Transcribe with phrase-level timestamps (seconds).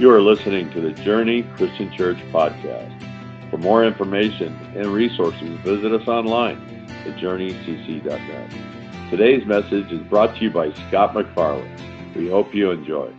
[0.00, 3.50] You are listening to the Journey Christian Church podcast.
[3.50, 6.56] For more information and resources, visit us online
[7.04, 9.10] at journeycc.net.
[9.10, 12.14] Today's message is brought to you by Scott McFarland.
[12.14, 13.12] We hope you enjoy.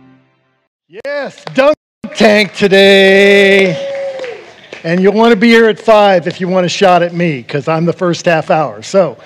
[0.88, 1.76] Yes, dunk
[2.16, 3.74] tank today.
[4.82, 7.42] And you'll want to be here at 5 if you want a shot at me,
[7.42, 8.82] because I'm the first half hour.
[8.82, 9.18] So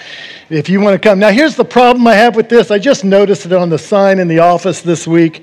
[0.51, 1.19] if you want to come.
[1.19, 2.71] Now, here's the problem I have with this.
[2.71, 5.43] I just noticed it on the sign in the office this week.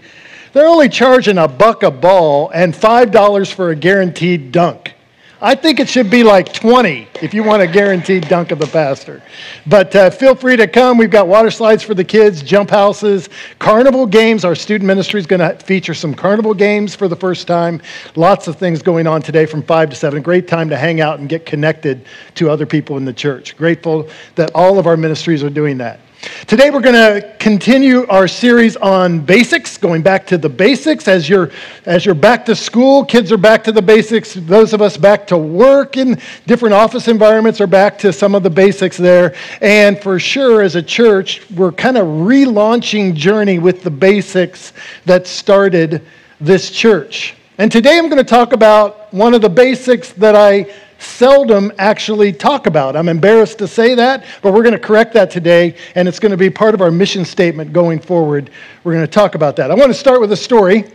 [0.54, 4.94] They're only charging a buck a ball and $5 for a guaranteed dunk.
[5.42, 8.68] I think it should be like 20 if you want a guaranteed dunk of the
[8.68, 9.22] pastor.
[9.66, 10.98] But uh, feel free to come.
[10.98, 13.28] We've got water slides for the kids, jump houses,
[13.60, 14.46] carnival games.
[14.46, 17.82] Our student ministry is going to feature some carnival games for the first time.
[18.16, 20.22] Lots of things going on today from 5 to 7.
[20.22, 23.58] Great time to hang out and get connected to other people in the church.
[23.58, 26.00] Grateful that all of our ministries are doing that.
[26.48, 31.28] Today we're going to continue our series on basics, going back to the basics as
[31.28, 31.52] you're
[31.86, 35.28] as you're back to school, kids are back to the basics, those of us back
[35.28, 39.36] to work in different office environments are back to some of the basics there.
[39.60, 44.72] And for sure as a church, we're kind of relaunching journey with the basics
[45.06, 46.06] that started
[46.40, 47.36] this church.
[47.58, 50.74] And today I'm going to talk about one of the basics that I
[51.04, 52.96] seldom actually talk about.
[52.96, 56.32] I'm embarrassed to say that, but we're going to correct that today, and it's going
[56.32, 58.50] to be part of our mission statement going forward.
[58.84, 59.72] We're going to talk about that.
[59.72, 60.86] I want to start with a story.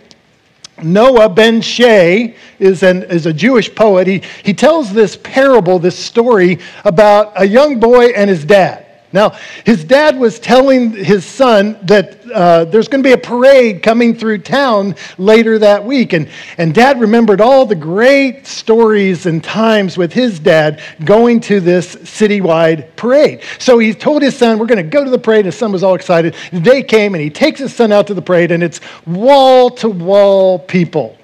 [0.83, 4.06] Noah benShea is, an, is a Jewish poet.
[4.06, 8.88] He, he tells this parable, this story about a young boy and his dad.
[9.12, 9.31] Now,
[9.64, 14.15] his dad was telling his son that uh, there's going to be a parade coming
[14.15, 16.12] through town later that week.
[16.12, 16.28] And,
[16.59, 21.97] and dad remembered all the great stories and times with his dad going to this
[21.97, 23.42] citywide parade.
[23.59, 25.39] So he told his son, We're going to go to the parade.
[25.39, 26.34] And his son was all excited.
[26.53, 29.70] The day came, and he takes his son out to the parade, and it's wall
[29.70, 31.17] to wall people.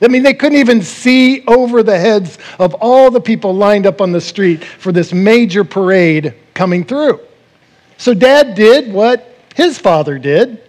[0.00, 4.00] I mean, they couldn't even see over the heads of all the people lined up
[4.00, 7.20] on the street for this major parade coming through.
[7.96, 10.60] So dad did what his father did.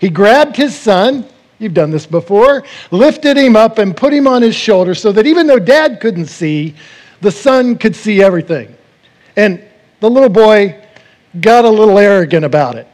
[0.00, 1.26] He grabbed his son,
[1.58, 5.26] you've done this before, lifted him up and put him on his shoulder so that
[5.26, 6.74] even though dad couldn't see,
[7.20, 8.76] the son could see everything.
[9.36, 9.62] And
[10.00, 10.84] the little boy
[11.40, 12.88] got a little arrogant about it.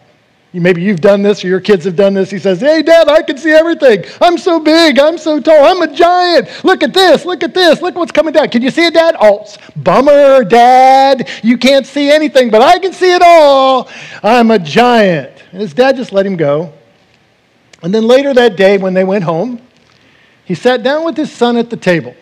[0.59, 2.31] Maybe you've done this or your kids have done this.
[2.31, 4.05] He says, Hey, Dad, I can see everything.
[4.21, 4.99] I'm so big.
[4.99, 5.65] I'm so tall.
[5.65, 6.65] I'm a giant.
[6.65, 7.25] Look at this.
[7.25, 7.83] Look at this.
[7.83, 8.49] Look what's coming down.
[8.49, 9.17] Can you see it, Dad?
[9.21, 11.29] Oh, bummer, Dad.
[11.43, 13.89] You can't see anything, but I can see it all.
[14.23, 15.45] I'm a giant.
[15.53, 16.73] And his dad just let him go.
[17.83, 19.61] And then later that day, when they went home,
[20.45, 22.15] he sat down with his son at the table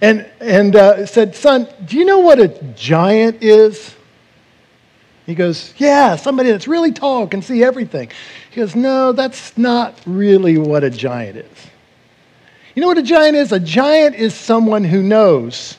[0.00, 3.94] and, and uh, said, Son, do you know what a giant is?
[5.26, 8.10] He goes, Yeah, somebody that's really tall can see everything.
[8.50, 11.66] He goes, No, that's not really what a giant is.
[12.74, 13.52] You know what a giant is?
[13.52, 15.76] A giant is someone who knows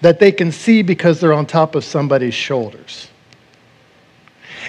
[0.00, 3.08] that they can see because they're on top of somebody's shoulders.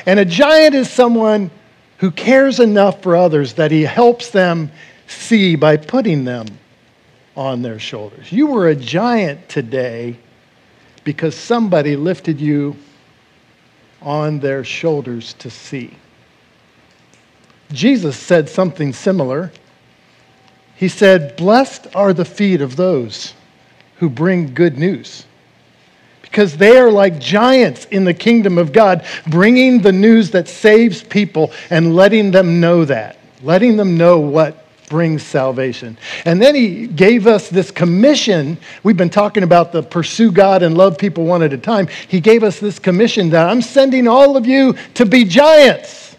[0.06, 1.52] And a giant is someone
[1.98, 4.72] who cares enough for others that he helps them
[5.08, 6.48] see by putting them
[7.36, 8.32] on their shoulders.
[8.32, 10.18] You were a giant today
[11.04, 12.76] because somebody lifted you
[14.02, 15.96] on their shoulders to see.
[17.72, 19.52] Jesus said something similar.
[20.76, 23.34] He said, Blessed are the feet of those
[23.98, 25.26] who bring good news,
[26.22, 31.04] because they are like giants in the kingdom of God, bringing the news that saves
[31.04, 34.61] people and letting them know that, letting them know what
[34.92, 35.98] brings salvation.
[36.26, 38.58] And then he gave us this commission.
[38.84, 41.88] We've been talking about the pursue God and love people one at a time.
[42.10, 46.18] He gave us this commission that I'm sending all of you to be giants,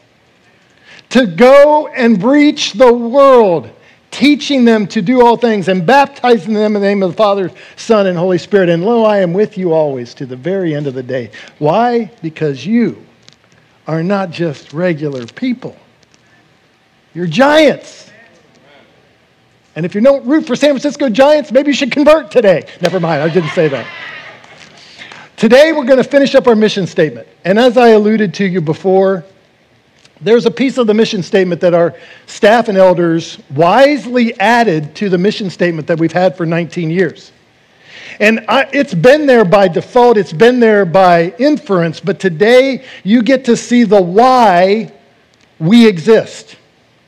[1.10, 3.68] to go and reach the world,
[4.10, 7.50] teaching them to do all things and baptizing them in the name of the Father,
[7.76, 8.70] Son, and Holy Spirit.
[8.70, 11.30] And lo, I am with you always to the very end of the day.
[11.58, 12.10] Why?
[12.22, 13.04] Because you
[13.86, 15.76] are not just regular people.
[17.12, 18.11] You're giants.
[19.74, 22.66] And if you don't root for San Francisco Giants, maybe you should convert today.
[22.80, 23.86] Never mind, I didn't say that.
[25.36, 27.26] Today, we're going to finish up our mission statement.
[27.44, 29.24] And as I alluded to you before,
[30.20, 31.96] there's a piece of the mission statement that our
[32.26, 37.32] staff and elders wisely added to the mission statement that we've had for 19 years.
[38.20, 43.22] And I, it's been there by default, it's been there by inference, but today you
[43.22, 44.92] get to see the why
[45.58, 46.56] we exist.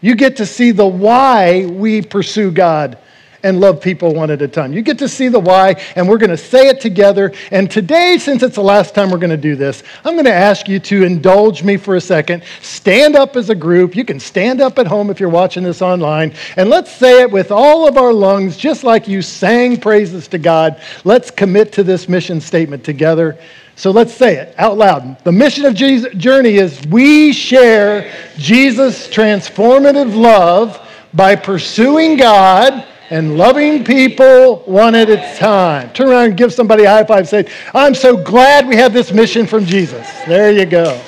[0.05, 2.99] You get to see the why we pursue God
[3.43, 4.75] and love people one at a time.
[4.75, 7.33] You get to see the why, and we're going to say it together.
[7.51, 10.31] And today, since it's the last time we're going to do this, I'm going to
[10.31, 12.43] ask you to indulge me for a second.
[12.61, 13.97] Stand up as a group.
[13.97, 16.35] You can stand up at home if you're watching this online.
[16.59, 20.39] And let's say it with all of our lungs, just like you sang praises to
[20.39, 20.79] God.
[21.05, 23.39] Let's commit to this mission statement together.
[23.77, 25.23] So let's say it out loud.
[25.25, 30.81] The mission of Jesus' journey is we share Jesus' transformative love
[31.13, 35.93] by pursuing God and loving people one at a time.
[35.93, 37.29] Turn around and give somebody a high five.
[37.29, 40.09] Say, I'm so glad we have this mission from Jesus.
[40.27, 41.01] There you go.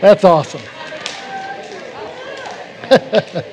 [0.00, 0.60] That's awesome.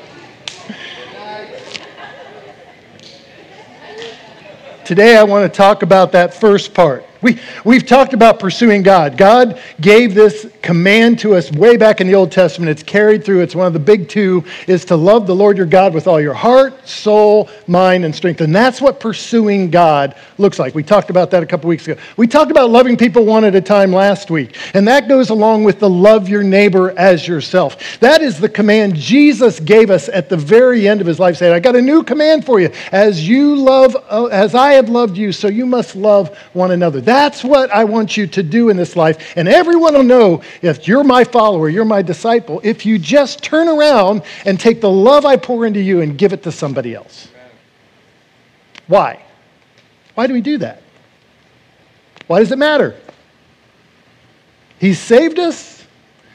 [4.86, 9.18] Today, I want to talk about that first part we, we've talked about pursuing God.
[9.18, 12.70] God gave this command to us way back in the Old Testament.
[12.70, 13.42] It's carried through.
[13.42, 16.22] It's one of the big two is to love the Lord your God with all
[16.22, 18.42] your heart, soul, mind, and strength.
[18.42, 20.76] And that's what pursuing God looks like.
[20.76, 22.00] We talked about that a couple weeks ago.
[22.16, 24.56] We talked about loving people one at a time last week.
[24.76, 28.00] And that goes along with the love your neighbor as yourself.
[28.02, 31.54] That is the command Jesus gave us at the very end of his life, saying,
[31.54, 32.70] I got a new command for you.
[32.92, 37.02] As you love, uh, as I have loved you, so you must love one another.
[37.02, 39.34] That that's what I want you to do in this life.
[39.38, 43.70] And everyone will know if you're my follower, you're my disciple, if you just turn
[43.70, 47.30] around and take the love I pour into you and give it to somebody else.
[48.88, 49.24] Why?
[50.16, 50.82] Why do we do that?
[52.28, 52.96] Why does it matter?
[54.78, 55.86] He's saved us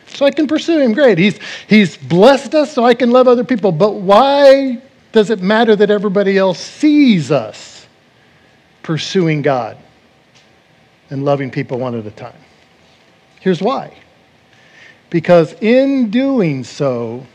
[0.07, 0.95] so I can pursue him.
[0.95, 1.19] Great.
[1.19, 1.39] He's,
[1.69, 3.71] he's blessed us so I can love other people.
[3.71, 4.81] But why
[5.13, 7.87] does it matter that everybody else sees us
[8.83, 9.77] pursuing God?
[11.11, 12.39] And loving people one at a time.
[13.41, 13.97] Here's why.
[15.11, 17.27] Because in doing so,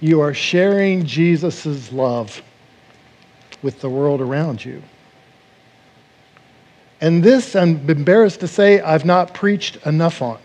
[0.00, 2.42] you are sharing Jesus' love
[3.62, 4.82] with the world around you.
[7.00, 10.38] And this, I'm embarrassed to say, I've not preached enough on.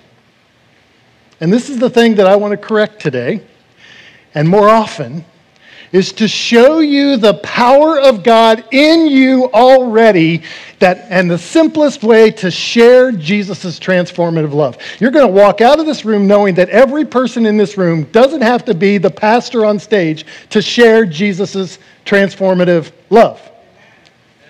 [1.40, 3.42] And this is the thing that I want to correct today,
[4.36, 5.26] and more often,
[5.92, 10.44] is to show you the power of God in you already
[10.80, 14.78] that and the simplest way to share Jesus' transformative love.
[15.00, 18.04] You're going to walk out of this room knowing that every person in this room
[18.06, 23.42] doesn't have to be the pastor on stage to share Jesus' transformative love.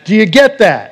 [0.05, 0.90] Do you get that?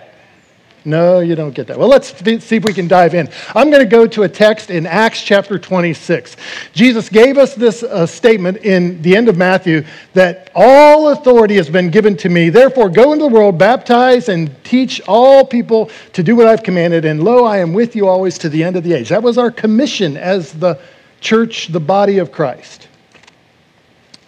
[0.86, 1.78] No, you don't get that.
[1.78, 3.30] Well, let's see if we can dive in.
[3.54, 6.38] I'm going to go to a text in Acts chapter 26.
[6.74, 9.84] Jesus gave us this uh, statement in the end of Matthew
[10.14, 12.50] that all authority has been given to me.
[12.50, 17.04] Therefore, go into the world, baptize, and teach all people to do what I've commanded.
[17.04, 19.10] And lo, I am with you always to the end of the age.
[19.10, 20.80] That was our commission as the
[21.20, 22.88] church, the body of Christ.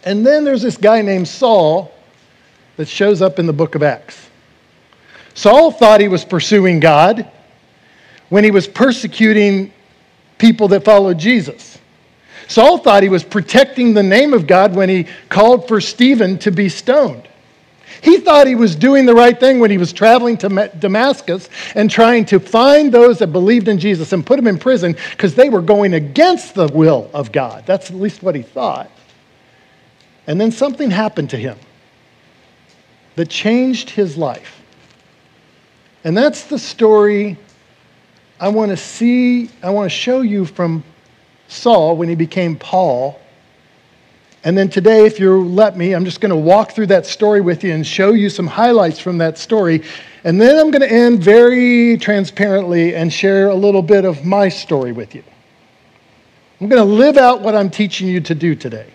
[0.04, 1.94] And then there's this guy named Saul
[2.76, 4.31] that shows up in the book of Acts.
[5.34, 7.30] Saul thought he was pursuing God
[8.30, 9.72] when he was persecuting
[10.38, 11.78] people that followed Jesus.
[12.48, 16.52] Saul thought he was protecting the name of God when he called for Stephen to
[16.52, 17.28] be stoned.
[18.02, 21.90] He thought he was doing the right thing when he was traveling to Damascus and
[21.90, 25.50] trying to find those that believed in Jesus and put them in prison because they
[25.50, 27.64] were going against the will of God.
[27.66, 28.90] That's at least what he thought.
[30.26, 31.58] And then something happened to him
[33.16, 34.61] that changed his life.
[36.04, 37.38] And that's the story
[38.40, 40.84] I want to see, I want to show you from
[41.48, 43.20] Saul when he became Paul.
[44.44, 47.42] And then today, if you let me, I'm just going to walk through that story
[47.42, 49.84] with you and show you some highlights from that story.
[50.24, 54.50] And then I'm going to end very transparently and share a little bit of my
[54.50, 55.24] story with you.
[56.60, 58.88] I'm going to live out what I'm teaching you to do today.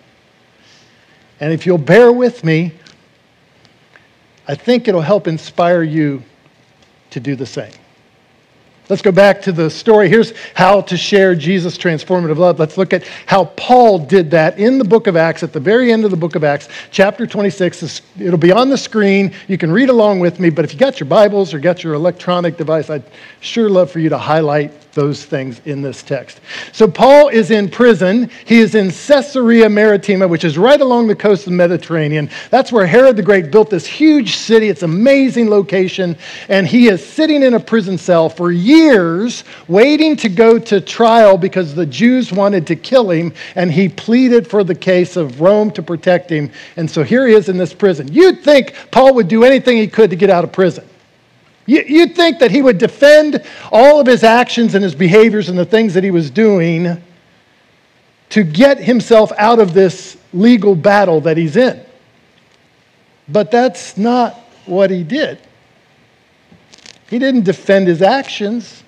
[1.39, 2.73] And if you'll bear with me,
[4.49, 6.25] I think it'll help inspire you
[7.17, 7.86] to do the same.
[8.89, 10.09] Let's go back to the story.
[10.09, 12.61] Here's how to share Jesus' transformative love.
[12.61, 15.93] Let's look at how Paul did that in the book of Acts, at the very
[15.93, 18.01] end of the book of Acts, chapter 26.
[18.21, 19.33] It'll be on the screen.
[19.49, 21.95] You can read along with me, but if you got your Bibles or got your
[21.95, 23.03] electronic device, I'd
[23.41, 26.41] sure love for you to highlight those things in this text.
[26.73, 28.31] So, Paul is in prison.
[28.47, 32.31] He is in Caesarea Maritima, which is right along the coast of the Mediterranean.
[32.51, 34.71] That's where Herod the Great built this huge city.
[34.71, 36.17] It's amazing location.
[36.49, 41.37] And he is sitting in a prison cell for years, waiting to go to trial
[41.39, 43.33] because the Jews wanted to kill him.
[43.55, 46.51] And he pleaded for the case of Rome to protect him.
[46.77, 48.13] And so here he is in this prison.
[48.13, 50.87] You'd think Paul would do anything he could to get out of prison.
[51.67, 55.65] You'd think that he would defend all of his actions and his behaviors and the
[55.65, 57.03] things that he was doing
[58.29, 61.85] to get himself out of this legal battle that he's in.
[63.29, 64.35] But that's not
[64.67, 65.41] what he did.
[67.09, 68.83] He didn't defend his actions,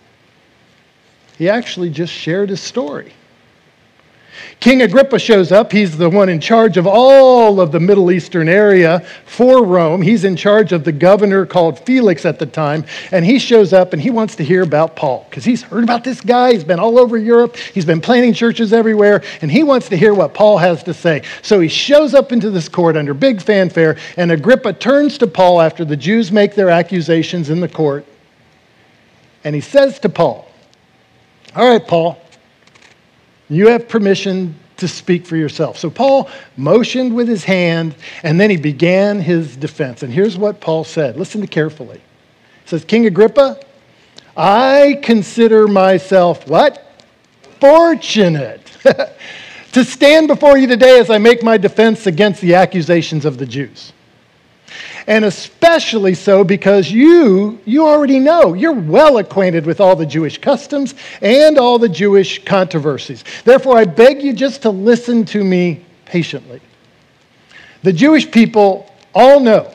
[1.37, 3.13] he actually just shared his story.
[4.61, 5.71] King Agrippa shows up.
[5.71, 10.03] He's the one in charge of all of the Middle Eastern area for Rome.
[10.03, 12.85] He's in charge of the governor called Felix at the time.
[13.13, 16.03] And he shows up and he wants to hear about Paul because he's heard about
[16.03, 16.53] this guy.
[16.53, 17.57] He's been all over Europe.
[17.57, 19.23] He's been planting churches everywhere.
[19.43, 21.23] And he wants to hear what Paul has to say.
[21.43, 23.97] So he shows up into this court under big fanfare.
[24.17, 28.05] And Agrippa turns to Paul after the Jews make their accusations in the court.
[29.45, 30.51] And he says to Paul,
[31.55, 32.21] All right, Paul.
[33.49, 35.79] You have permission to speak for yourself.
[35.79, 40.03] So Paul motioned with his hand, and then he began his defense.
[40.03, 41.17] And here's what Paul said.
[41.17, 41.99] Listen to carefully.
[42.65, 43.61] He says, King Agrippa,
[44.37, 46.85] I consider myself what?
[47.61, 48.65] Fortunate
[49.73, 53.47] to stand before you today as I make my defense against the accusations of the
[53.47, 53.93] Jews
[55.09, 60.39] and especially so because you you already know you're well acquainted with all the Jewish
[60.39, 63.25] customs and all the Jewish controversies.
[63.43, 66.61] Therefore I beg you just to listen to me patiently.
[67.83, 69.73] The Jewish people all know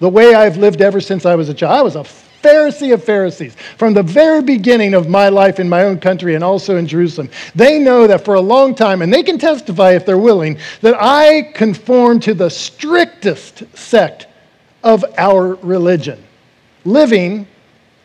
[0.00, 1.78] the way I've lived ever since I was a child.
[1.78, 2.04] I was a
[2.42, 6.44] Pharisee of Pharisees from the very beginning of my life in my own country and
[6.44, 7.28] also in Jerusalem.
[7.54, 10.94] They know that for a long time, and they can testify if they're willing, that
[10.96, 14.28] I conform to the strictest sect
[14.82, 16.22] of our religion,
[16.84, 17.46] living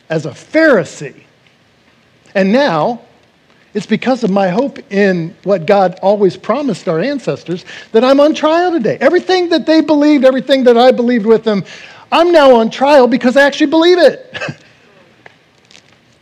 [0.10, 1.24] as a Pharisee.
[2.36, 3.02] And now,
[3.74, 8.36] it's because of my hope in what God always promised our ancestors that I'm on
[8.36, 8.98] trial today.
[9.02, 11.64] Everything that they believed, everything that I believed with them,
[12.12, 14.38] I'm now on trial because I actually believe it.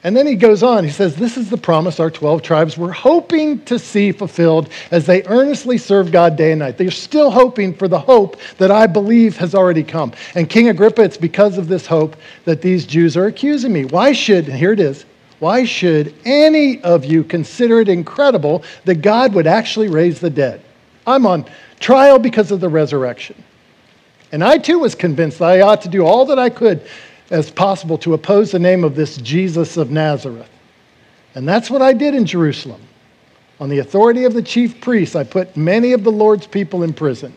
[0.04, 2.92] And then he goes on, he says, This is the promise our 12 tribes were
[2.92, 6.78] hoping to see fulfilled as they earnestly serve God day and night.
[6.78, 10.14] They're still hoping for the hope that I believe has already come.
[10.34, 12.16] And King Agrippa, it's because of this hope
[12.46, 13.86] that these Jews are accusing me.
[13.86, 15.06] Why should, and here it is,
[15.38, 20.62] why should any of you consider it incredible that God would actually raise the dead?
[21.06, 21.46] I'm on
[21.80, 23.44] trial because of the resurrection.
[24.32, 26.88] And I too was convinced that I ought to do all that I could
[27.32, 30.50] as possible to oppose the name of this Jesus of Nazareth.
[31.34, 32.82] And that's what I did in Jerusalem.
[33.60, 36.94] On the authority of the chief priests, I put many of the Lord's people in
[36.94, 37.34] prison.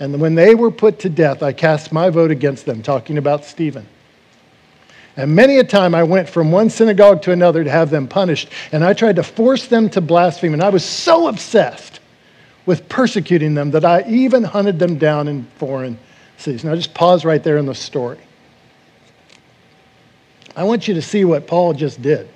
[0.00, 3.44] And when they were put to death, I cast my vote against them, talking about
[3.44, 3.86] Stephen.
[5.16, 8.48] And many a time I went from one synagogue to another to have them punished,
[8.72, 10.54] and I tried to force them to blaspheme.
[10.54, 12.00] And I was so obsessed
[12.64, 15.98] with persecuting them that I even hunted them down in foreign
[16.38, 16.64] cities.
[16.64, 18.18] Now, just pause right there in the story.
[20.56, 22.28] I want you to see what Paul just did.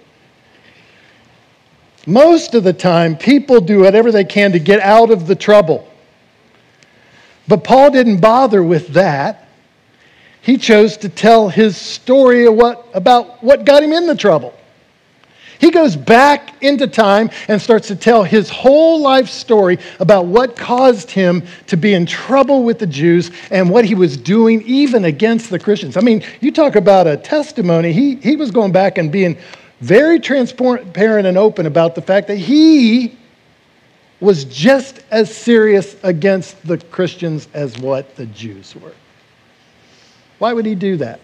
[2.06, 5.88] Most of the time, people do whatever they can to get out of the trouble.
[7.49, 9.49] But Paul didn't bother with that.
[10.42, 14.54] He chose to tell his story what, about what got him in the trouble.
[15.61, 20.56] He goes back into time and starts to tell his whole life story about what
[20.56, 25.04] caused him to be in trouble with the Jews and what he was doing even
[25.04, 25.96] against the Christians.
[25.96, 27.92] I mean, you talk about a testimony.
[27.92, 29.38] He, he was going back and being
[29.80, 33.16] very transparent and open about the fact that he
[34.20, 38.94] was just as serious against the Christians as what the Jews were.
[40.38, 41.20] Why would he do that?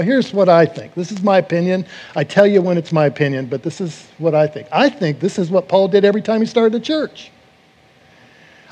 [0.00, 0.94] Well, here's what I think.
[0.94, 1.84] This is my opinion.
[2.16, 4.66] I tell you when it's my opinion, but this is what I think.
[4.72, 7.30] I think this is what Paul did every time he started a church.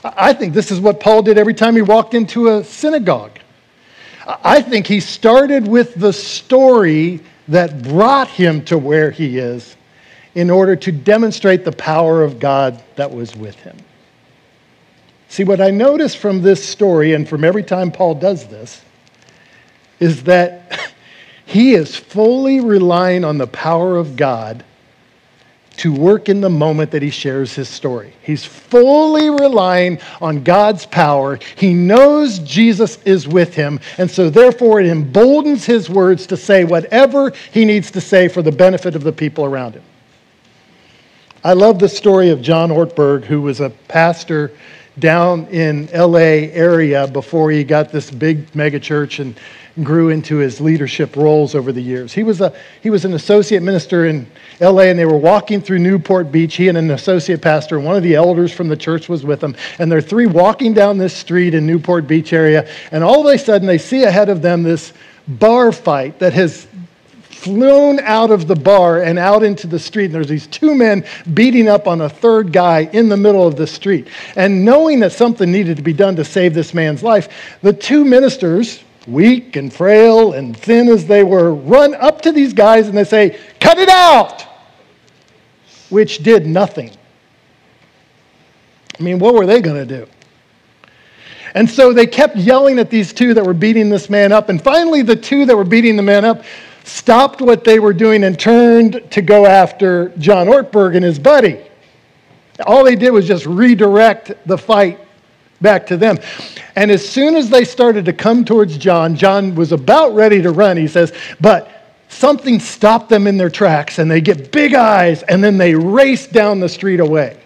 [0.03, 3.41] I think this is what Paul did every time he walked into a synagogue.
[4.27, 9.77] I think he started with the story that brought him to where he is
[10.35, 13.77] in order to demonstrate the power of God that was with him.
[15.29, 18.81] See, what I notice from this story and from every time Paul does this
[20.01, 20.63] is that
[21.49, 24.63] He is fully relying on the power of God
[25.79, 28.13] to work in the moment that he shares his story.
[28.21, 31.39] He's fully relying on God's power.
[31.57, 36.65] He knows Jesus is with him, and so therefore it emboldens his words to say
[36.65, 39.85] whatever he needs to say for the benefit of the people around him.
[41.43, 44.53] I love the story of John Ortberg, who was a pastor
[44.99, 49.35] down in LA area before he got this big megachurch and
[49.83, 52.13] grew into his leadership roles over the years.
[52.13, 54.27] He was, a, he was an associate minister in
[54.61, 56.57] LA, and they were walking through Newport Beach.
[56.57, 59.41] He and an associate pastor, and one of the elders from the church was with
[59.41, 59.57] them.
[59.79, 63.39] And they're three walking down this street in Newport Beach area, and all of a
[63.39, 64.93] sudden they see ahead of them this
[65.27, 66.67] bar fight that has
[67.39, 70.07] flown out of the bar and out into the street.
[70.07, 71.05] And there's these two men
[71.35, 74.09] beating up on a third guy in the middle of the street.
[74.35, 78.05] And knowing that something needed to be done to save this man's life, the two
[78.05, 82.97] ministers, weak and frail and thin as they were, run up to these guys and
[82.97, 84.47] they say, Cut it out!
[85.89, 86.91] Which did nothing.
[88.99, 90.09] I mean, what were they going to do?
[91.55, 94.49] And so they kept yelling at these two that were beating this man up.
[94.49, 96.45] And finally, the two that were beating the man up
[96.85, 101.61] stopped what they were doing and turned to go after John Ortberg and his buddy.
[102.67, 105.01] All they did was just redirect the fight
[105.61, 106.19] back to them.
[106.77, 110.51] And as soon as they started to come towards John, John was about ready to
[110.51, 115.23] run, he says, but something stopped them in their tracks and they get big eyes
[115.25, 117.41] and then they race down the street away.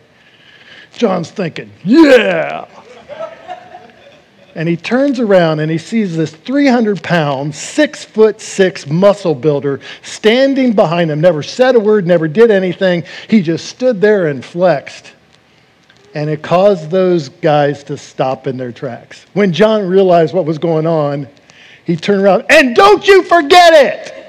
[0.93, 2.67] John's thinking, yeah.
[4.55, 9.81] and he turns around and he sees this 300 pound, six foot six muscle builder
[10.03, 13.05] standing behind him, never said a word, never did anything.
[13.29, 15.13] He just stood there and flexed.
[16.15, 19.25] And it caused those guys to stop in their tracks.
[19.33, 21.27] When John realized what was going on,
[21.85, 24.23] he turned around, and don't you forget it!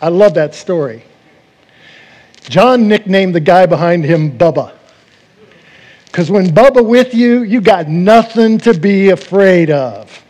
[0.00, 1.04] I love that story.
[2.42, 4.72] John nicknamed the guy behind him Bubba.
[6.06, 10.22] Because when Bubba with you, you got nothing to be afraid of.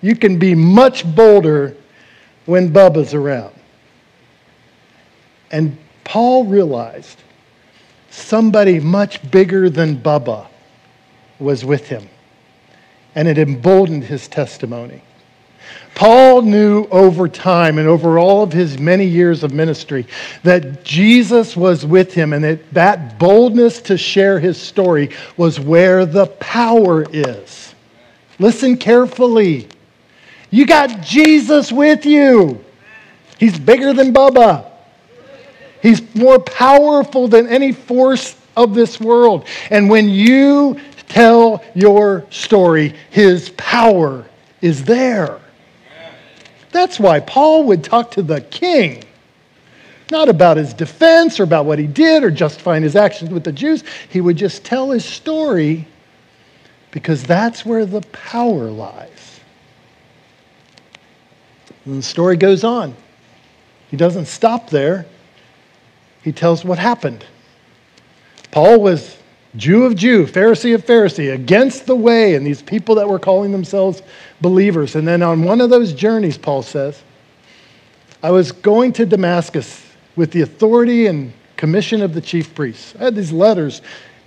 [0.00, 1.76] You can be much bolder
[2.46, 3.54] when Bubba's around.
[5.50, 7.18] And Paul realized
[8.12, 10.46] somebody much bigger than Bubba
[11.38, 12.08] was with him.
[13.14, 15.02] And it emboldened his testimony.
[15.94, 20.06] Paul knew over time and over all of his many years of ministry
[20.42, 26.06] that Jesus was with him and that that boldness to share his story was where
[26.06, 27.74] the power is.
[28.38, 29.68] Listen carefully.
[30.50, 32.62] You got Jesus with you.
[33.38, 34.71] He's bigger than Bubba.
[35.82, 39.46] He's more powerful than any force of this world.
[39.70, 44.24] And when you tell your story, his power
[44.60, 45.40] is there.
[46.70, 49.04] That's why Paul would talk to the king,
[50.10, 53.52] not about his defense or about what he did or justifying his actions with the
[53.52, 53.84] Jews.
[54.08, 55.86] He would just tell his story
[56.92, 59.40] because that's where the power lies.
[61.84, 62.94] And the story goes on.
[63.90, 65.06] He doesn't stop there,
[66.22, 67.24] he tells what happened.
[68.50, 69.16] Paul was
[69.56, 73.52] Jew of Jew, Pharisee of Pharisee, against the way, and these people that were calling
[73.52, 74.02] themselves
[74.40, 74.94] believers.
[74.96, 77.02] And then on one of those journeys, Paul says,
[78.22, 79.84] I was going to Damascus
[80.16, 82.94] with the authority and commission of the chief priests.
[82.98, 83.82] I had these letters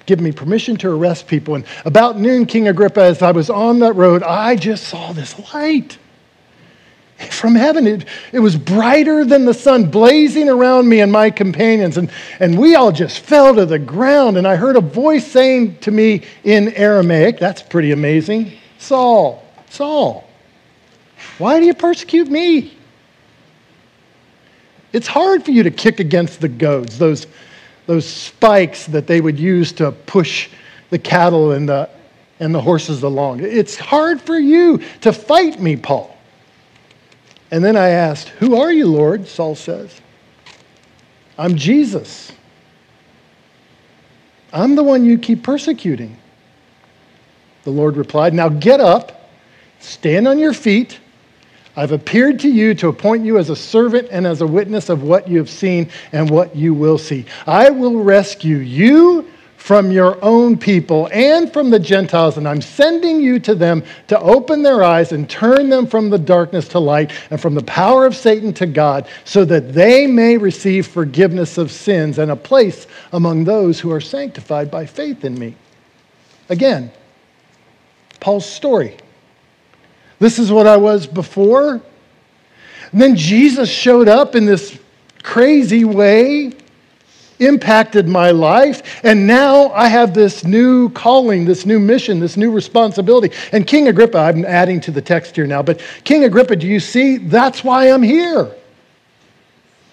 [0.06, 1.56] giving me permission to arrest people.
[1.56, 5.54] And about noon, King Agrippa, as I was on that road, I just saw this
[5.54, 5.98] light
[7.18, 7.88] from heaven.
[7.88, 11.98] It, it was brighter than the sun, blazing around me and my companions.
[11.98, 14.38] And, and we all just fell to the ground.
[14.38, 20.30] And I heard a voice saying to me in Aramaic, that's pretty amazing Saul, Saul,
[21.40, 22.78] why do you persecute me?
[24.94, 27.26] It's hard for you to kick against the goads, those,
[27.88, 30.50] those spikes that they would use to push
[30.92, 31.90] the cattle and the,
[32.40, 33.40] and the horses along.
[33.42, 36.15] It's hard for you to fight me, Paul.
[37.56, 39.30] And then I asked, Who are you, Lord?
[39.30, 40.02] Saul says.
[41.38, 42.34] I'm Jesus.
[44.52, 46.18] I'm the one you keep persecuting.
[47.64, 49.30] The Lord replied, Now get up,
[49.80, 51.00] stand on your feet.
[51.78, 55.04] I've appeared to you to appoint you as a servant and as a witness of
[55.04, 57.26] what you have seen and what you will see.
[57.48, 59.32] I will rescue you
[59.66, 64.20] from your own people and from the Gentiles, and I'm sending you to them to
[64.20, 68.06] open their eyes and turn them from the darkness to light and from the power
[68.06, 72.86] of Satan to God, so that they may receive forgiveness of sins and a place
[73.12, 75.56] among those who are sanctified by faith in me.
[76.50, 76.92] Again,
[78.20, 78.96] Paul's story.
[80.20, 81.82] This is what I was before.
[82.92, 84.78] And then Jesus showed up in this
[85.24, 86.54] crazy way
[87.40, 89.04] impacted my life.
[89.04, 93.36] And now I have this new calling, this new mission, this new responsibility.
[93.52, 96.80] And King Agrippa, I'm adding to the text here now, but King Agrippa, do you
[96.80, 97.18] see?
[97.18, 98.52] That's why I'm here.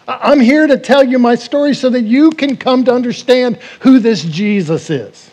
[0.09, 3.99] I'm here to tell you my story so that you can come to understand who
[3.99, 5.31] this Jesus is.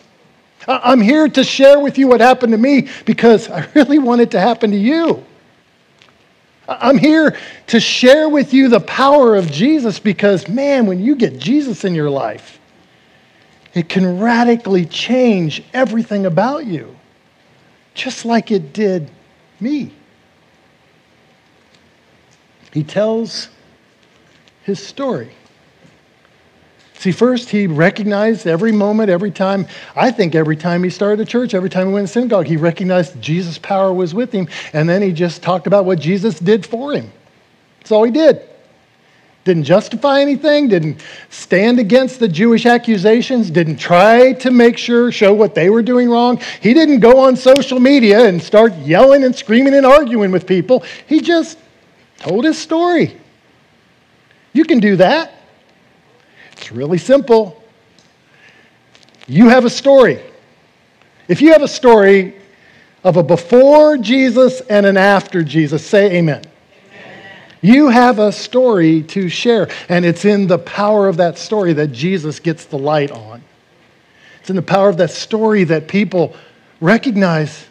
[0.68, 4.30] I'm here to share with you what happened to me because I really want it
[4.32, 5.24] to happen to you.
[6.70, 7.36] I'm here
[7.68, 11.96] to share with you the power of Jesus because, man, when you get Jesus in
[11.96, 12.60] your life,
[13.74, 16.96] it can radically change everything about you,
[17.94, 19.10] just like it did
[19.58, 19.92] me.
[22.72, 23.48] He tells
[24.62, 25.32] his story.
[27.00, 31.24] See, first he recognized every moment, every time, I think every time he started a
[31.24, 34.48] church, every time he went to synagogue, he recognized Jesus' power was with him.
[34.74, 37.10] And then he just talked about what Jesus did for him.
[37.78, 38.42] That's all he did.
[39.44, 45.32] Didn't justify anything, didn't stand against the Jewish accusations, didn't try to make sure, show
[45.32, 46.38] what they were doing wrong.
[46.60, 50.84] He didn't go on social media and start yelling and screaming and arguing with people.
[51.06, 51.56] He just
[52.18, 53.18] told his story.
[54.52, 55.39] You can do that.
[56.60, 57.62] It's really simple.
[59.26, 60.20] You have a story.
[61.26, 62.34] If you have a story
[63.02, 66.42] of a before Jesus and an after Jesus, say amen.
[67.62, 71.92] You have a story to share, and it's in the power of that story that
[71.92, 73.42] Jesus gets the light on.
[74.40, 76.36] It's in the power of that story that people
[76.80, 77.66] recognize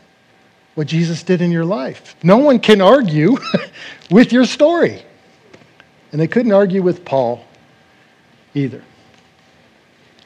[0.74, 2.16] what Jesus did in your life.
[2.24, 3.38] No one can argue
[4.10, 5.04] with your story.
[6.12, 7.46] And they couldn't argue with Paul
[8.54, 8.84] either.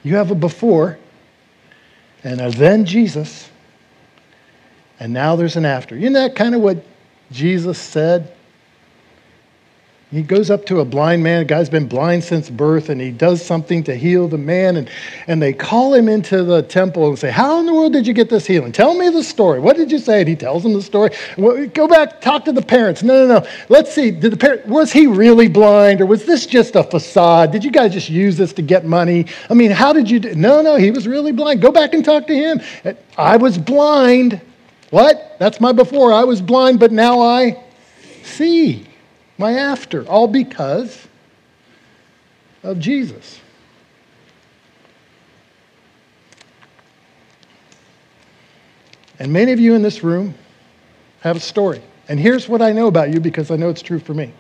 [0.04, 0.98] You have a before
[2.24, 3.50] and a then Jesus,
[5.00, 5.96] and now there's an after.
[5.96, 6.84] Isn't that kind of what
[7.32, 8.34] Jesus said
[10.14, 11.42] he goes up to a blind man.
[11.42, 14.76] A guy's been blind since birth, and he does something to heal the man.
[14.76, 14.88] And,
[15.26, 18.14] and they call him into the temple and say, How in the world did you
[18.14, 18.72] get this healing?
[18.72, 19.60] Tell me the story.
[19.60, 20.20] What did you say?
[20.20, 21.10] And he tells them the story.
[21.36, 23.02] Well, go back, talk to the parents.
[23.02, 23.48] No, no, no.
[23.70, 24.12] Let's see.
[24.12, 27.52] Did the parent, was he really blind, or was this just a facade?
[27.52, 29.26] Did you guys just use this to get money?
[29.50, 30.36] I mean, how did you do?
[30.36, 31.60] No, no, he was really blind.
[31.60, 32.62] Go back and talk to him.
[33.18, 34.40] I was blind.
[34.92, 35.38] What?
[35.40, 36.14] That's my before.
[36.14, 37.64] I was blind, but now I
[38.22, 38.93] see
[39.44, 41.06] my after, all because
[42.64, 43.42] of Jesus.
[49.20, 50.34] And many of you in this room
[51.20, 51.82] have a story.
[52.08, 54.32] And here's what I know about you because I know it's true for me.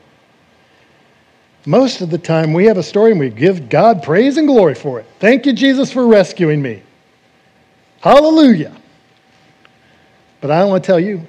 [1.65, 4.73] Most of the time, we have a story and we give God praise and glory
[4.73, 5.05] for it.
[5.19, 6.81] Thank you, Jesus, for rescuing me.
[7.99, 8.73] Hallelujah.
[10.39, 11.27] But I want to tell you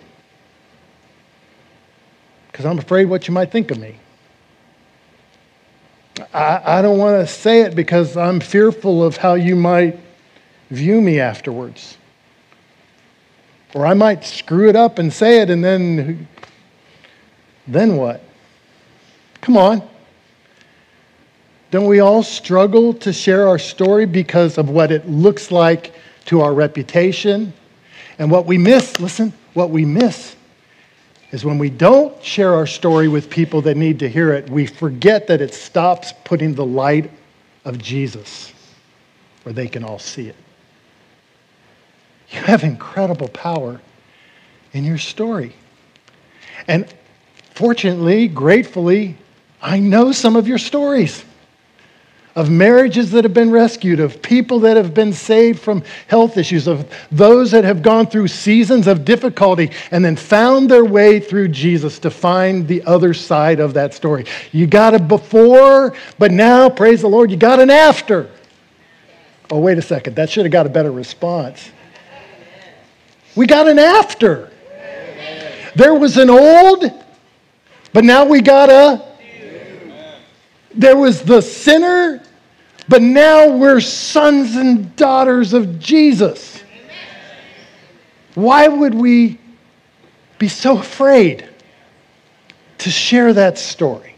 [2.55, 3.97] because I'm afraid what you might think of me.
[6.33, 9.99] I, I don't want to say it because I'm fearful of how you might
[10.71, 11.99] view me afterwards.
[13.75, 16.29] Or I might screw it up and say it, and then,
[17.67, 18.23] then what?
[19.41, 19.83] Come on.
[21.73, 25.93] Don't we all struggle to share our story because of what it looks like
[26.27, 27.53] to our reputation?
[28.21, 30.37] And what we miss, listen, what we miss
[31.35, 34.67] is when we don't share our story with people that need to hear it, we
[34.67, 37.11] forget that it stops putting the light
[37.65, 38.53] of Jesus
[39.43, 40.37] where they can all see it.
[42.31, 43.81] You have incredible power
[44.75, 45.57] in your story.
[46.69, 46.87] And
[47.53, 49.17] fortunately, gratefully,
[49.61, 51.25] I know some of your stories
[52.37, 56.67] of marriages that have been rescued, of people that have been saved from health issues,
[56.67, 61.49] of those that have gone through seasons of difficulty and then found their way through
[61.49, 64.27] Jesus to find the other side of that story.
[64.51, 68.29] You got a before, but now, praise the Lord, you got an after.
[69.51, 71.71] Oh, wait a second, that should have got a better response.
[73.37, 74.51] We got an after.
[75.77, 76.85] There was an old,
[77.93, 79.14] but now we got a
[80.75, 82.23] there was the sinner,
[82.89, 86.63] but now we're sons and daughters of Jesus.
[88.35, 89.39] Why would we
[90.39, 91.49] be so afraid
[92.79, 94.15] to share that story?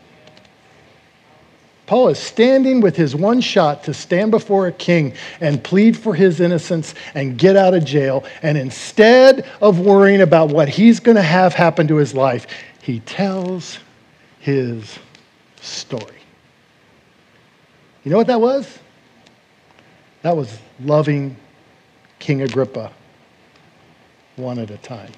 [1.87, 6.15] Paul is standing with his one shot to stand before a king and plead for
[6.15, 8.25] his innocence and get out of jail.
[8.43, 12.49] And instead of worrying about what he's going to have happen to his life,
[12.83, 13.79] he tells
[14.41, 14.99] his
[15.61, 16.16] story.
[18.07, 18.79] You know what that was?
[20.23, 21.37] That was loving
[22.21, 22.93] King Agrippa
[24.37, 25.11] one at a time.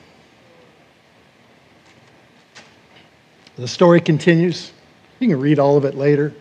[3.56, 4.72] The story continues.
[5.20, 6.32] You can read all of it later.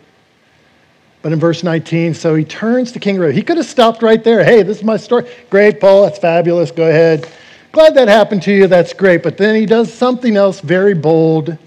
[1.22, 3.34] But in verse 19, so he turns to King Agrippa.
[3.34, 4.42] He could have stopped right there.
[4.42, 5.30] Hey, this is my story.
[5.50, 6.04] Great, Paul.
[6.04, 6.72] That's fabulous.
[6.72, 7.28] Go ahead.
[7.74, 8.68] Glad that happened to you.
[8.68, 9.22] That's great.
[9.22, 11.58] But then he does something else very bold.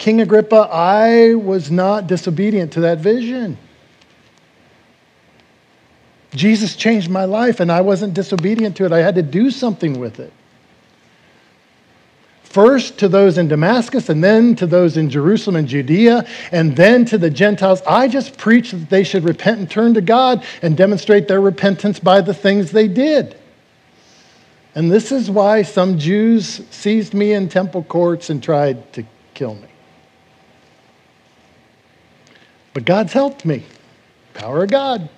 [0.00, 3.58] King Agrippa, I was not disobedient to that vision.
[6.34, 8.92] Jesus changed my life, and I wasn't disobedient to it.
[8.92, 10.32] I had to do something with it.
[12.44, 17.04] First to those in Damascus, and then to those in Jerusalem and Judea, and then
[17.04, 17.82] to the Gentiles.
[17.86, 22.00] I just preached that they should repent and turn to God and demonstrate their repentance
[22.00, 23.36] by the things they did.
[24.74, 29.56] And this is why some Jews seized me in temple courts and tried to kill
[29.56, 29.69] me.
[32.72, 33.64] But God's helped me.
[34.34, 35.08] Power of God.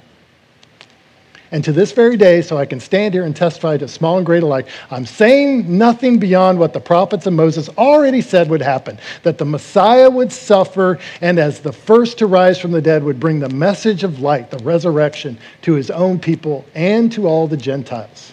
[1.53, 4.25] And to this very day, so I can stand here and testify to small and
[4.25, 8.99] great alike, I'm saying nothing beyond what the prophets and Moses already said would happen
[9.23, 13.21] that the Messiah would suffer, and as the first to rise from the dead, would
[13.21, 17.59] bring the message of light, the resurrection, to his own people and to all the
[17.59, 18.33] Gentiles.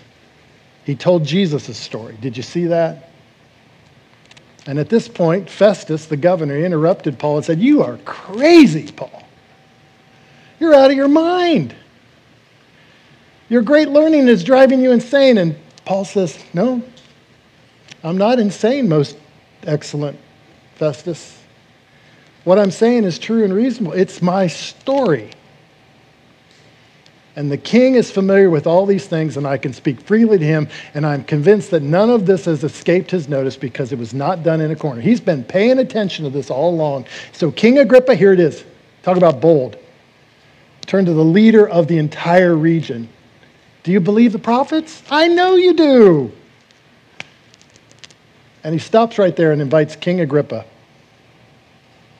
[0.86, 2.18] He told Jesus' story.
[2.22, 3.09] Did you see that?
[4.70, 9.24] And at this point, Festus, the governor, interrupted Paul and said, You are crazy, Paul.
[10.60, 11.74] You're out of your mind.
[13.50, 15.40] Your great learning is driving you insane.
[15.40, 15.56] And
[15.86, 16.84] Paul says, No,
[18.04, 19.18] I'm not insane, most
[19.64, 20.20] excellent
[20.76, 21.42] Festus.
[22.44, 23.94] What I'm saying is true and reasonable.
[23.94, 25.32] It's my story.
[27.40, 30.46] And the king is familiar with all these things, and I can speak freely to
[30.46, 30.68] him.
[30.94, 34.44] And I'm convinced that none of this has escaped his notice because it was not
[34.44, 35.00] done in a corner.
[35.00, 37.06] He's been paying attention to this all along.
[37.32, 38.66] So, King Agrippa, here it is.
[39.04, 39.78] Talk about bold.
[40.86, 43.08] Turn to the leader of the entire region.
[43.84, 45.02] Do you believe the prophets?
[45.10, 46.34] I know you do.
[48.66, 50.66] And he stops right there and invites King Agrippa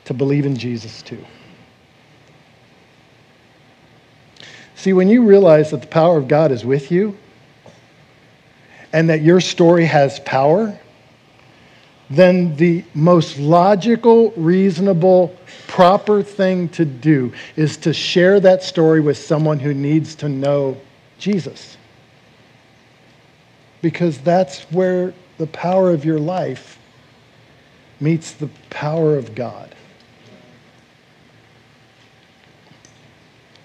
[0.06, 1.22] to believe in Jesus too.
[4.80, 7.14] See, when you realize that the power of God is with you
[8.94, 10.80] and that your story has power,
[12.08, 19.18] then the most logical, reasonable, proper thing to do is to share that story with
[19.18, 20.80] someone who needs to know
[21.18, 21.76] Jesus.
[23.82, 26.78] Because that's where the power of your life
[28.00, 29.74] meets the power of God.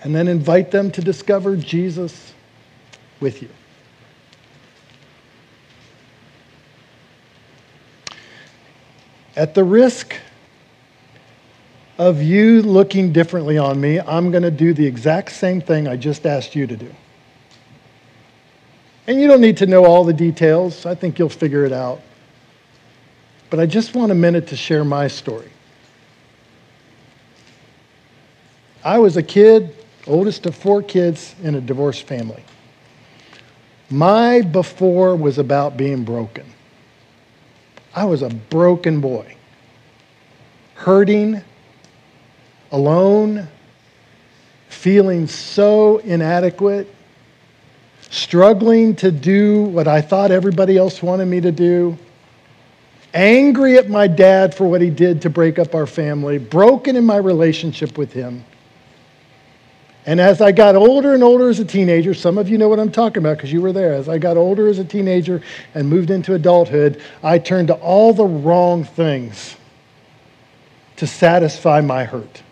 [0.03, 2.33] And then invite them to discover Jesus
[3.19, 3.49] with you.
[9.35, 10.15] At the risk
[11.97, 15.95] of you looking differently on me, I'm going to do the exact same thing I
[15.95, 16.93] just asked you to do.
[19.07, 20.85] And you don't need to know all the details.
[20.85, 22.01] I think you'll figure it out.
[23.49, 25.51] But I just want a minute to share my story.
[28.83, 29.75] I was a kid,
[30.07, 32.43] oldest of four kids in a divorced family.
[33.89, 36.45] My before was about being broken.
[37.93, 39.35] I was a broken boy,
[40.75, 41.41] hurting,
[42.71, 43.47] alone,
[44.67, 46.93] feeling so inadequate,
[48.09, 51.97] struggling to do what I thought everybody else wanted me to do,
[53.13, 57.05] angry at my dad for what he did to break up our family, broken in
[57.05, 58.43] my relationship with him.
[60.05, 62.79] And as I got older and older as a teenager, some of you know what
[62.79, 63.93] I'm talking about because you were there.
[63.93, 65.41] As I got older as a teenager
[65.73, 69.55] and moved into adulthood, I turned to all the wrong things
[70.97, 72.43] to satisfy my hurt.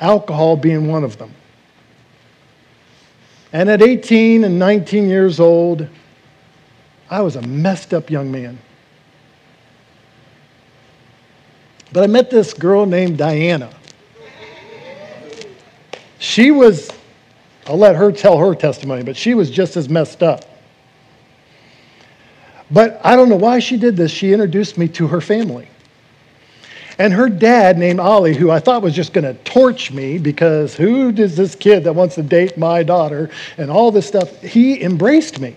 [0.00, 1.32] Alcohol being one of them.
[3.52, 5.86] And at 18 and 19 years old,
[7.08, 8.58] I was a messed up young man.
[11.92, 13.70] But I met this girl named Diana.
[16.24, 16.90] She was,
[17.66, 20.46] I'll let her tell her testimony, but she was just as messed up.
[22.70, 24.10] But I don't know why she did this.
[24.10, 25.68] She introduced me to her family.
[26.98, 30.74] And her dad, named Ollie, who I thought was just going to torch me because
[30.74, 34.82] who does this kid that wants to date my daughter and all this stuff, he
[34.82, 35.54] embraced me.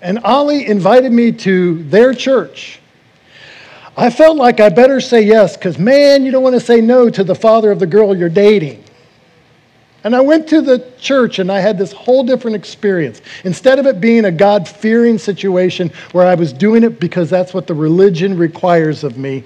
[0.00, 2.80] And Ollie invited me to their church.
[3.98, 7.10] I felt like I better say yes because, man, you don't want to say no
[7.10, 8.83] to the father of the girl you're dating.
[10.04, 13.22] And I went to the church and I had this whole different experience.
[13.44, 17.54] Instead of it being a God fearing situation where I was doing it because that's
[17.54, 19.44] what the religion requires of me,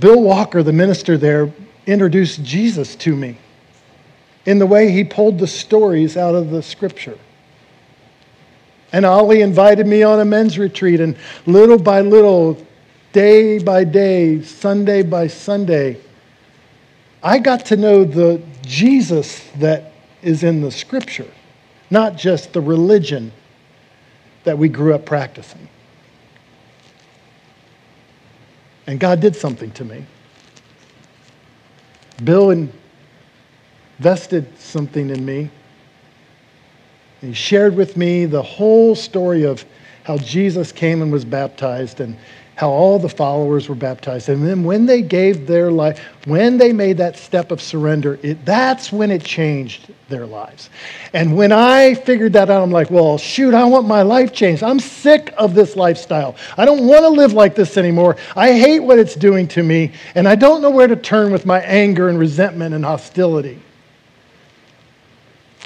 [0.00, 1.50] Bill Walker, the minister there,
[1.86, 3.38] introduced Jesus to me
[4.44, 7.18] in the way he pulled the stories out of the scripture.
[8.92, 12.56] And Ollie invited me on a men's retreat, and little by little,
[13.12, 16.00] day by day, Sunday by Sunday,
[17.22, 21.30] I got to know the Jesus that is in the scripture,
[21.90, 23.32] not just the religion
[24.44, 25.68] that we grew up practicing.
[28.86, 30.06] And God did something to me.
[32.24, 32.68] Bill
[33.98, 35.50] invested something in me.
[37.20, 39.64] He shared with me the whole story of
[40.04, 42.16] how Jesus came and was baptized and
[42.58, 44.28] how all the followers were baptized.
[44.28, 48.44] And then when they gave their life, when they made that step of surrender, it,
[48.44, 50.68] that's when it changed their lives.
[51.12, 54.64] And when I figured that out, I'm like, well, shoot, I want my life changed.
[54.64, 56.34] I'm sick of this lifestyle.
[56.56, 58.16] I don't want to live like this anymore.
[58.34, 61.46] I hate what it's doing to me, and I don't know where to turn with
[61.46, 63.62] my anger and resentment and hostility.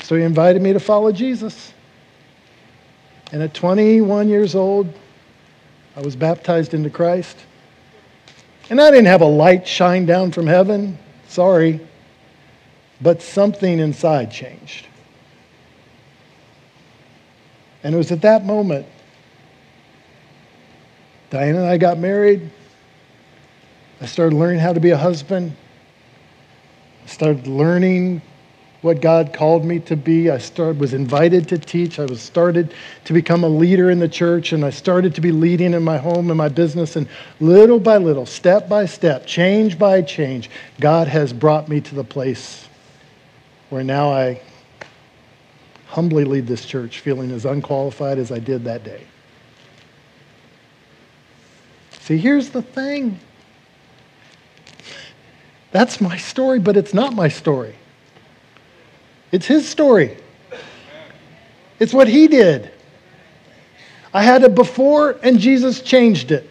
[0.03, 1.73] So he invited me to follow Jesus.
[3.33, 4.93] And at 21 years old,
[5.97, 7.37] I was baptized into Christ.
[8.71, 10.99] And I didn't have a light shine down from heaven.
[11.29, 11.81] Sorry.
[13.01, 14.87] But something inside changed.
[17.85, 18.87] And it was at that moment
[21.33, 22.51] Diana and I got married.
[24.03, 25.57] I started learning how to be a husband.
[27.03, 28.21] I started learning
[28.83, 30.29] what God called me to be.
[30.29, 31.99] I started, was invited to teach.
[31.99, 35.31] I was started to become a leader in the church, and I started to be
[35.31, 36.97] leading in my home and my business.
[36.97, 37.09] And
[37.41, 42.05] little by little, step by step, change by change, God has brought me to the
[42.05, 42.69] place
[43.71, 44.43] where now I
[45.87, 49.07] humbly lead this church, feeling as unqualified as I did that day.
[52.01, 53.21] See, here's the thing.
[55.71, 57.77] That's my story, but it's not my story.
[59.33, 60.17] It's his story.
[61.81, 62.71] It's what he did.
[64.15, 66.49] I had it before, and Jesus changed it.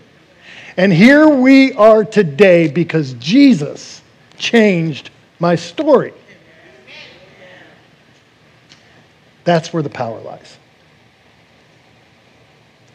[0.78, 4.02] And here we are today because Jesus
[4.38, 6.14] changed my story.
[9.44, 10.58] That's where the power lies.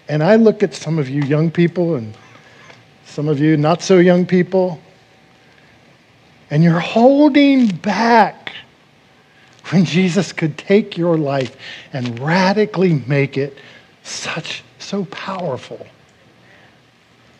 [0.08, 2.16] And I look at some of you young people and
[3.04, 4.80] some of you not so young people,
[6.50, 8.45] and you're holding back
[9.70, 11.56] when Jesus could take your life
[11.92, 13.56] and radically make it
[14.02, 15.84] such so powerful.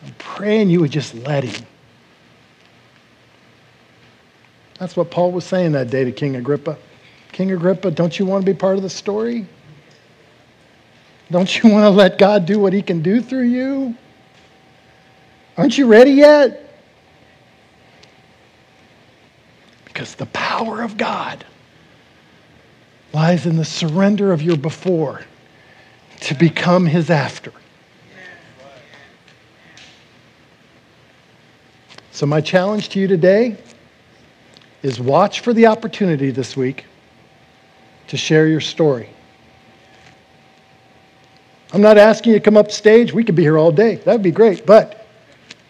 [0.05, 1.65] I'm praying you would just let him.
[4.79, 6.77] That's what Paul was saying that day to King Agrippa.
[7.31, 9.45] King Agrippa, don't you want to be part of the story?
[11.31, 13.95] Don't you want to let God do what he can do through you?
[15.57, 16.63] Aren't you ready yet?
[19.85, 21.43] Because the power of God
[23.17, 25.21] lies in the surrender of your before
[26.19, 27.51] to become his after.
[32.11, 33.57] So, my challenge to you today
[34.83, 36.85] is watch for the opportunity this week
[38.09, 39.09] to share your story.
[41.73, 43.13] I'm not asking you to come up stage.
[43.13, 43.95] We could be here all day.
[43.95, 44.63] That would be great.
[44.63, 44.96] But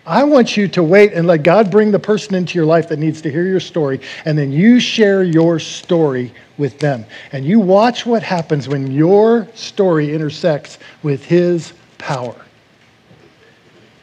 [0.08, 2.98] I want you to wait and let God bring the person into your life that
[2.98, 7.06] needs to hear your story, and then you share your story with them.
[7.34, 12.36] And you watch what happens when your story intersects with His power.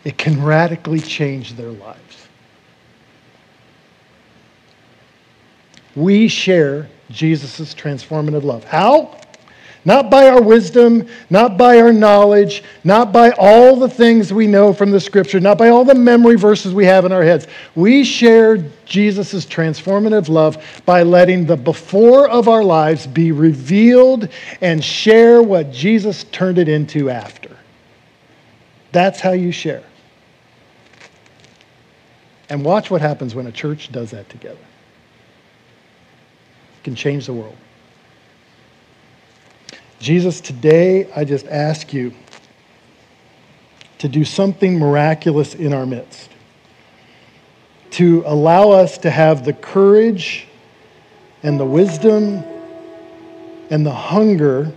[0.05, 2.29] It can radically change their lives.
[5.97, 8.65] We share Jesus' transformative love.
[8.65, 9.19] How?
[9.87, 14.73] Not by our wisdom, not by our knowledge, not by all the things we know
[14.73, 17.47] from the scripture, not by all the memory verses we have in our heads.
[17.75, 24.31] We share Jesus' transformative love by letting the before of our lives be revealed
[24.63, 27.55] and share what Jesus turned it into after.
[28.93, 29.83] That's how you share.
[32.49, 34.57] And watch what happens when a church does that together.
[36.79, 37.57] It can change the world.
[40.05, 42.13] Jesus, today I just ask you
[43.97, 46.29] to do something miraculous in our midst,
[47.93, 50.47] to allow us to have the courage
[51.43, 52.45] and the wisdom
[53.71, 54.71] and the hunger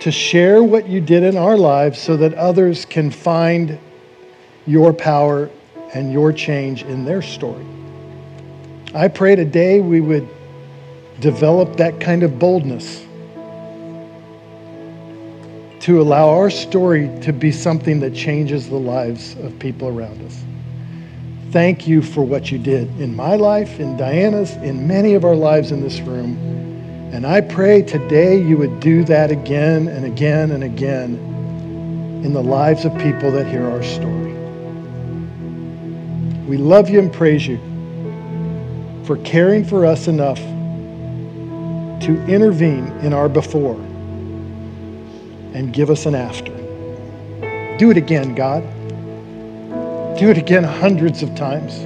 [0.00, 3.78] to share what you did in our lives so that others can find
[4.66, 5.48] your power
[5.94, 7.64] and your change in their story.
[8.92, 10.28] I pray today we would
[11.20, 13.04] develop that kind of boldness
[15.80, 20.44] to allow our story to be something that changes the lives of people around us.
[21.52, 25.36] Thank you for what you did in my life, in Diana's, in many of our
[25.36, 26.36] lives in this room.
[27.12, 31.14] And I pray today you would do that again and again and again
[32.24, 34.32] in the lives of people that hear our story.
[36.46, 37.58] We love you and praise you
[39.04, 40.38] for caring for us enough
[42.00, 43.78] to intervene in our before
[45.54, 46.52] and give us an after.
[47.78, 48.62] Do it again, God.
[50.18, 51.78] Do it again hundreds of times.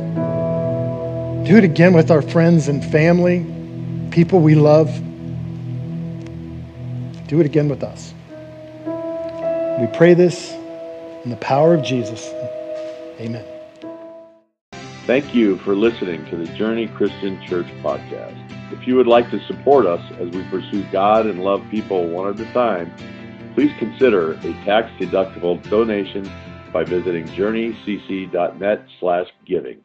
[1.47, 3.45] Do it again with our friends and family,
[4.11, 4.89] people we love.
[7.27, 8.15] Do it again with us.
[9.81, 10.53] We pray this
[11.25, 12.29] in the power of Jesus.
[13.19, 13.45] Amen.
[15.07, 18.39] Thank you for listening to the Journey Christian Church podcast.
[18.73, 22.29] If you would like to support us as we pursue God and love people one
[22.29, 22.95] at a time,
[23.55, 26.31] please consider a tax-deductible donation
[26.73, 29.79] by visiting journeycc.net slash giving.